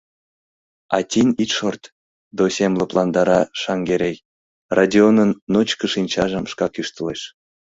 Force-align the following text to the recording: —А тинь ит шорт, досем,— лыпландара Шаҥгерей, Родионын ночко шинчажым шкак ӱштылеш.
—А 0.95 0.97
тинь 1.09 1.35
ит 1.43 1.51
шорт, 1.57 1.83
досем,— 2.37 2.71
лыпландара 2.79 3.39
Шаҥгерей, 3.61 4.17
Родионын 4.75 5.31
ночко 5.53 5.85
шинчажым 5.93 6.45
шкак 6.51 6.73
ӱштылеш. 6.81 7.21